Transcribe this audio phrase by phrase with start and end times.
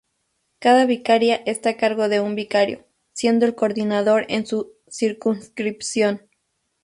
[0.57, 6.27] Cada vicaria está a cargo de un vicario, siendo el coordinador en su circunscripción.